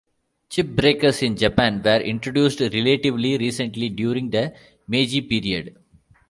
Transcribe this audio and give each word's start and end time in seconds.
Chip 0.49 0.69
breakers 0.75 1.21
in 1.21 1.35
Japan 1.35 1.79
were 1.85 1.99
introduced 1.99 2.59
relatively 2.59 3.37
recently 3.37 3.87
during 3.89 4.31
the 4.31 4.51
Meiji 4.87 5.21
period. 5.21 5.77